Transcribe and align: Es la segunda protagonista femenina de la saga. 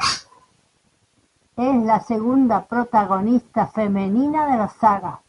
Es 0.00 0.26
la 1.56 1.98
segunda 2.00 2.66
protagonista 2.66 3.66
femenina 3.68 4.46
de 4.52 4.58
la 4.58 4.68
saga. 4.68 5.22